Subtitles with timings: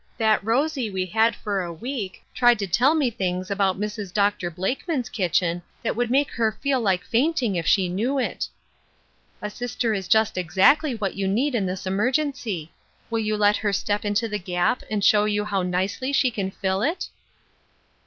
[0.17, 3.41] That Rosie we had for a week tried to A Sister Needed, 317 ««11 me
[3.45, 4.11] things about Mrs.
[4.11, 4.49] Dr.
[4.49, 8.47] Blakeman's kitcheu that would make her feel like fainting if she knew it.
[9.43, 12.71] A sister is just exactly what you need in this emergency.
[13.11, 16.49] Will you let her step into the gap and show you how nicely she can
[16.49, 17.09] fill it?